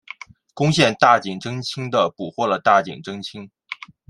[0.55, 3.51] 攻陷大井贞清的捕获了大井贞清。